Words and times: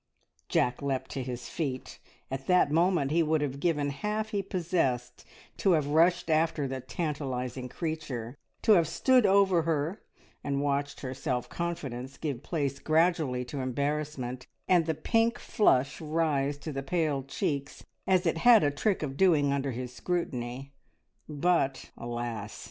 Jack 0.49 0.81
leapt 0.81 1.11
to 1.11 1.21
his 1.21 1.47
feet; 1.47 1.99
at 2.31 2.47
that 2.47 2.71
moment 2.71 3.11
he 3.11 3.21
would 3.21 3.41
have 3.41 3.59
given 3.59 3.91
half 3.91 4.29
he 4.29 4.41
possessed 4.41 5.23
to 5.57 5.73
have 5.73 5.85
rushed 5.85 6.27
after 6.27 6.67
the 6.67 6.81
tantalising 6.81 7.69
creature, 7.69 8.35
to 8.63 8.71
have 8.71 8.87
stood 8.87 9.27
over 9.27 9.61
her, 9.61 10.01
and 10.43 10.59
watched 10.63 11.01
her 11.01 11.13
self 11.13 11.49
confidence 11.49 12.17
give 12.17 12.41
place 12.41 12.79
gradually 12.79 13.45
to 13.45 13.59
embarrassment, 13.59 14.47
and 14.67 14.87
the 14.87 14.95
pink 14.95 15.37
flush 15.37 16.01
rise 16.01 16.57
to 16.57 16.71
the 16.71 16.81
pale 16.81 17.21
cheeks 17.21 17.85
as 18.07 18.25
it 18.25 18.39
had 18.39 18.63
a 18.63 18.71
trick 18.71 19.03
of 19.03 19.15
doing 19.15 19.53
under 19.53 19.69
his 19.69 19.93
scrutiny, 19.93 20.73
but, 21.29 21.91
alas! 21.95 22.59